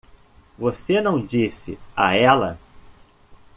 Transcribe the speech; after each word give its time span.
Você 0.57 0.99
não 0.99 1.23
disse 1.23 1.77
a 1.95 2.15
ela? 2.15 2.57